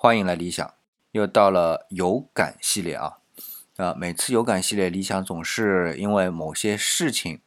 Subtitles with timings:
[0.00, 0.74] 欢迎来理想，
[1.10, 3.18] 又到了有感系列啊！
[3.78, 7.40] 啊，每次有感系列，理想总是因为某些事情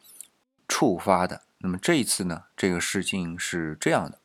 [0.68, 1.44] 触发的。
[1.60, 4.18] 那么这一次呢，这个事情是这样的：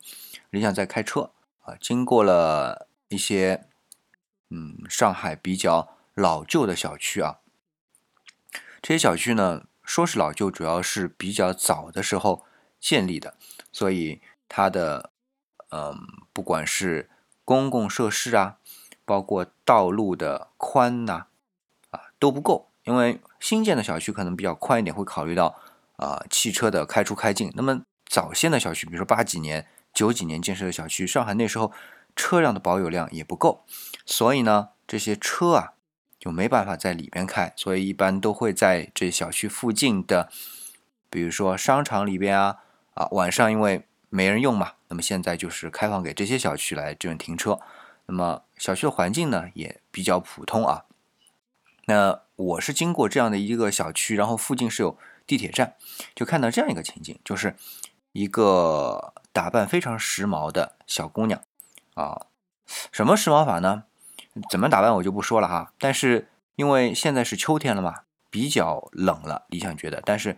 [0.50, 1.30] 理想在开车
[1.62, 3.64] 啊，经过了一些
[4.50, 7.38] 嗯上海比较老旧的小区啊。
[8.82, 12.44] 这些小区呢，说是老旧，主要是比较早的时候
[12.78, 13.38] 建立的，
[13.72, 15.12] 所以它的
[15.70, 17.08] 嗯，不管是
[17.48, 18.58] 公共设施啊，
[19.06, 21.28] 包括道路的宽呐，
[21.88, 22.68] 啊都不够。
[22.84, 25.58] 因为新建的小区可能比较宽一点，会考虑到
[25.96, 27.50] 啊汽车的开出开进。
[27.54, 31.72] 那么早先的小区，比如说八几年、九几年建设的小区，上海那时候
[32.14, 33.64] 车辆的保有量也不够，
[34.04, 35.72] 所以呢，这些车啊
[36.18, 40.30] 就没办法在里边开，所以一般都会在这小区附近的，
[41.08, 42.58] 比如说商场里边啊，
[42.92, 43.86] 啊晚上因为。
[44.10, 47.60] 没人用嘛，那么现在就是开放给这些小区来这种停车。
[48.06, 50.84] 那么小区的环境呢也比较普通啊。
[51.86, 55.74] 那我是经过这样的一个小区，然后附近是有地铁站，
[56.14, 57.54] 就看到这样一个情景，就是
[58.12, 61.42] 一个打扮非常时髦的小姑娘
[61.94, 62.26] 啊。
[62.90, 63.84] 什么时髦法呢？
[64.50, 65.72] 怎么打扮我就不说了哈。
[65.78, 70.36] 但是因为现在是秋天了嘛，比较冷了，理想觉得，但是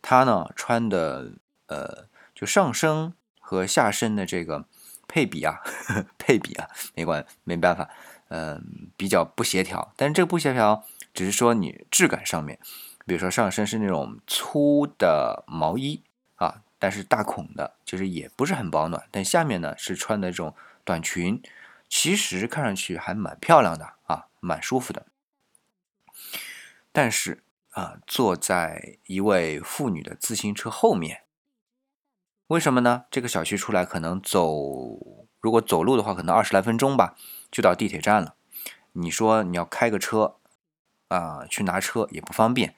[0.00, 1.32] 她呢穿的
[1.66, 2.06] 呃。
[2.34, 3.14] 就上身
[3.46, 4.64] 和下身的这个
[5.06, 7.90] 配比啊，呵 呵配比啊，没关没办法，
[8.28, 9.92] 嗯，比较不协调。
[9.96, 12.58] 但是这个不协调，只是说你质感上面，
[13.04, 16.02] 比如说上身是那种粗的毛衣
[16.36, 19.06] 啊，但是大孔的，就是也不是很保暖。
[19.10, 21.42] 但下面呢是穿的这种短裙，
[21.90, 25.04] 其实看上去还蛮漂亮的啊，蛮舒服的。
[26.90, 27.42] 但是
[27.72, 31.23] 啊，坐在一位妇女的自行车后面。
[32.48, 33.04] 为什么呢？
[33.10, 34.46] 这个小区出来可能走，
[35.40, 37.16] 如果走路的话，可能二十来分钟吧，
[37.50, 38.34] 就到地铁站了。
[38.92, 40.36] 你说你要开个车
[41.08, 42.74] 啊，去拿车也不方便。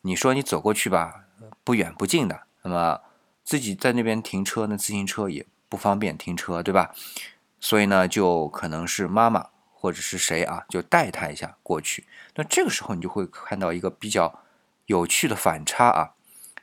[0.00, 1.26] 你说你走过去吧，
[1.62, 2.44] 不远不近的。
[2.62, 3.00] 那么
[3.44, 6.94] 自己在那边停车，那自行车也不方便停车，对吧？
[7.60, 12.06] 所以呢，就可能是妈妈或者是谁啊，就带他一下过去。
[12.36, 14.40] 那这个时候你就会看到一个比较
[14.86, 16.14] 有趣的反差啊，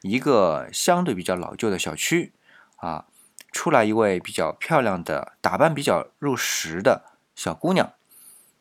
[0.01, 2.33] 一个相对比较老旧的小区。
[2.77, 3.05] 啊，
[3.51, 7.05] 出来一位比较漂亮的、打扮比较入时的
[7.35, 7.93] 小姑娘，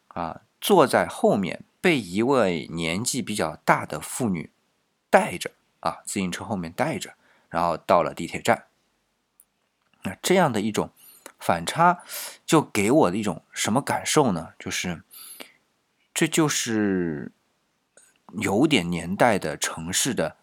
[0.08, 4.50] 啊，坐在后面被一位年纪比较大的妇女
[5.10, 5.50] 带着，
[5.80, 7.12] 啊，自行车后面带着，
[7.50, 8.64] 然后到了地铁站。
[10.02, 10.90] 那这样的一种
[11.38, 12.02] 反差，
[12.46, 14.54] 就给我的一种什么感受呢？
[14.58, 15.02] 就是，
[16.14, 17.32] 这就是
[18.38, 20.38] 有点年代的城市的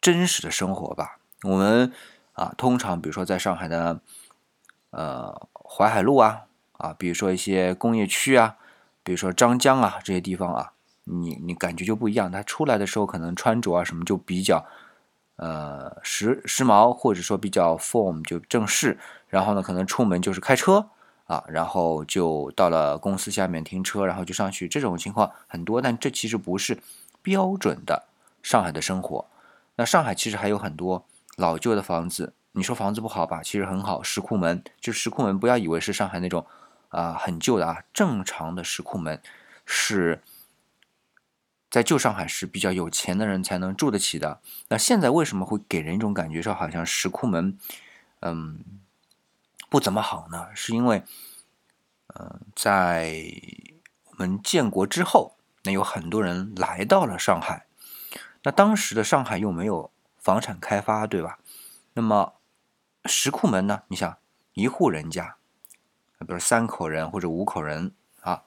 [0.00, 1.18] 真实的生活吧。
[1.42, 1.92] 我们。
[2.38, 4.00] 啊，通常比如说在上海的，
[4.90, 6.42] 呃，淮海路啊，
[6.78, 8.56] 啊，比如说一些工业区啊，
[9.02, 10.72] 比如说张江啊这些地方啊，
[11.02, 12.30] 你你感觉就不一样。
[12.30, 14.64] 他出来的时候可能穿着啊什么就比较，
[15.34, 18.96] 呃，时时髦或者说比较 form 就正式。
[19.26, 20.88] 然后呢，可能出门就是开车
[21.26, 24.68] 啊，然后就到了公司下面停车，然后就上去。
[24.68, 26.78] 这种情况很多，但这其实不是
[27.20, 28.04] 标准的
[28.44, 29.26] 上海的生活。
[29.74, 31.04] 那上海其实还有很多。
[31.38, 33.44] 老旧的房子，你说房子不好吧？
[33.44, 36.44] 其实很好，石库门就石库门，不要以为是上海那种
[36.88, 39.22] 啊很旧的啊，正常的石库门
[39.64, 40.20] 是
[41.70, 44.40] 在旧上海是比较有钱的人才能住得起的。
[44.66, 47.56] 那现在为什么会给人一种感觉说好像石库门
[48.18, 48.58] 嗯
[49.70, 50.48] 不怎么好呢？
[50.56, 51.04] 是因为
[52.16, 53.14] 嗯在
[54.06, 57.66] 我们建国之后，那有很多人来到了上海，
[58.42, 59.92] 那当时的上海又没有。
[60.18, 61.38] 房产开发，对吧？
[61.94, 62.34] 那么
[63.04, 63.82] 石库门呢？
[63.88, 64.16] 你想
[64.52, 65.36] 一户人家，
[66.18, 68.42] 比如三口人或者五口人啊，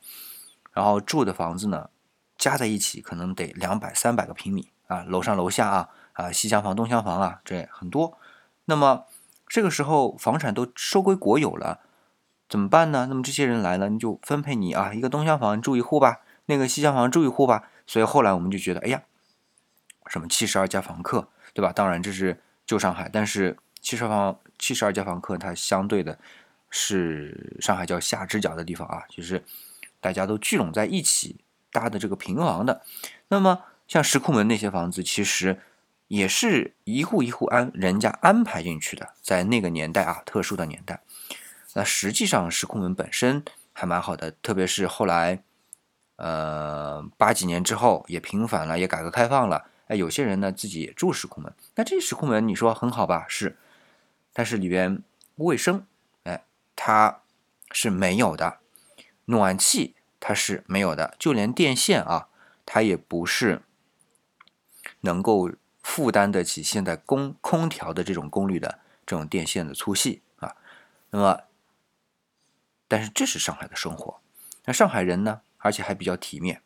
[0.73, 1.89] 然后住的房子呢，
[2.37, 8.17] 加在一起可能得两百、三百个平米啊，楼上楼下啊啊，西厢房、东厢房啊，这很多。
[8.65, 9.05] 那么
[9.47, 11.79] 这个时候房产都收归国有了，
[12.47, 13.07] 怎么办呢？
[13.09, 17.69] 那么这些人来了，你就分配你啊，一个东厢房住一户吧，那个西厢房住一户吧。
[17.87, 19.03] 所以后来我们就觉得，哎呀，
[20.11, 21.27] 什么七十二家房客。
[21.53, 21.73] 对吧？
[21.73, 26.17] 当然这是旧上海，但是七十房七十二家房客，它相对的
[26.69, 29.43] 是上海叫下支角的地方啊，就是
[29.99, 31.41] 大家都聚拢在一起
[31.73, 32.83] 搭的这个平房的。
[33.27, 35.59] 那么像石库门那些房子，其实
[36.07, 41.01] 也是一户一户安人家安排进去的，在那个年代啊，特殊的年代。
[41.73, 43.43] 那实际上石库门本身
[43.73, 45.43] 还蛮好的，特别是后来
[46.15, 49.65] 呃八几年之后也平反了，也改革开放了。
[49.91, 53.25] 哎，有些人呢自己也住石库门，那这石库门你说很好吧？
[53.27, 53.57] 是，
[54.31, 55.03] 但是里边
[55.35, 55.85] 卫生，
[56.23, 56.45] 哎，
[56.77, 57.23] 它
[57.73, 58.59] 是没有的。
[59.25, 62.29] 暖气它是没有的，就连电线啊，
[62.65, 63.63] 它也不是
[65.01, 65.51] 能够
[65.83, 70.55] 负担得起现在空空调的这种功率的这种电线的粗细啊。
[71.09, 71.41] 那么，
[72.87, 74.21] 但是这是上海的生活。
[74.63, 76.61] 那上海人呢，而且还比较体面，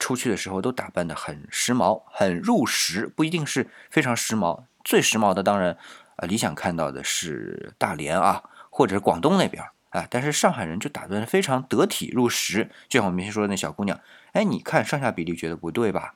[0.00, 4.64] 出去的时候都打扮得很时髦、很入时，不一定是非常时髦。
[4.82, 5.76] 最时髦的当然，
[6.16, 10.06] 啊，理想看到的是大连啊，或者是广东那边啊。
[10.10, 14.00] 但是上海人就打扮得非常得体入时，就像我们先说的那小姑娘，
[14.32, 16.14] 哎，你看上下比例觉得不对吧？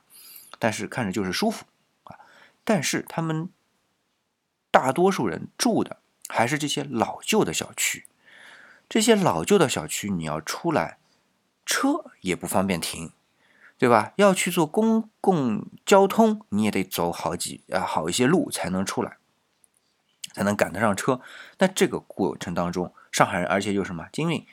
[0.57, 1.65] 但是看着就是舒服
[2.05, 2.17] 啊。
[2.63, 3.49] 但是他们
[4.71, 5.97] 大多数人住的
[6.27, 8.05] 还是这些老旧的小区，
[8.89, 10.97] 这些老旧的小区你要出来，
[11.67, 13.11] 车也不方便停。
[13.77, 14.13] 对吧？
[14.15, 19.17] 要去做公共交通，你也得走好几啊好一些路才能出来，
[20.33, 21.19] 才能赶得上车。
[21.59, 24.45] 那这个过程当中，上海人而且又什么精运，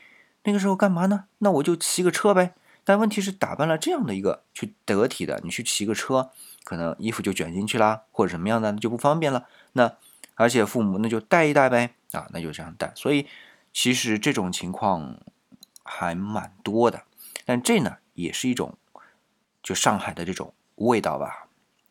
[0.43, 1.27] 那个时候干嘛呢？
[1.39, 2.55] 那我就骑个车呗。
[2.83, 6.33] 但问题是打扮了这样的一个去得体的，你去骑个车，
[6.65, 9.47] 可能衣服就卷进去啦，或者什么样的就不方便了。
[9.75, 9.95] 那
[10.35, 12.93] 而且父母那就带一带呗啊，那就这样带。
[12.97, 13.29] 所以
[13.73, 15.17] 其实这种情况
[15.85, 17.05] 还蛮多的，
[17.45, 18.77] 但这呢也是一种。
[19.62, 21.49] 就上海的这种味道吧，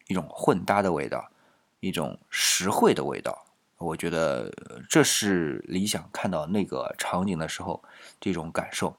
[0.08, 1.32] 一种混搭的味道，
[1.80, 3.46] 一种实惠的味道，
[3.78, 4.52] 我觉得
[4.90, 7.84] 这是理想看到那个场景的时候
[8.20, 8.98] 这种感受。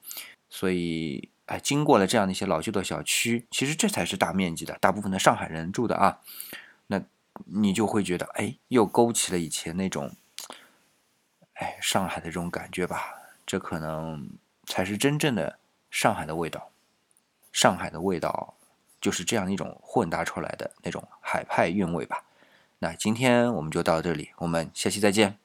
[0.48, 6.20] 所以，哎，经过了这样的一些老旧的小区，其实这才是大面积的，大部分的上海人住的啊。
[6.86, 7.02] 那
[7.46, 10.14] 你就会觉得，哎，又勾起了以前那种，
[11.54, 13.14] 哎，上海的这种感觉吧。
[13.46, 14.30] 这可能
[14.66, 15.58] 才是真正的
[15.90, 16.70] 上海的味道，
[17.52, 18.54] 上海的味道。
[19.02, 22.24] 就是这样一种混搭出来的那种海派韵味吧。
[22.78, 25.41] 那今天我们就到这里，我们下期再见。